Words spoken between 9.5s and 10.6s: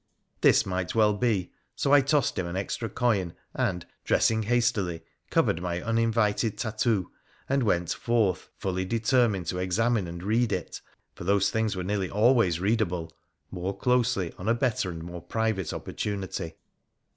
examine and read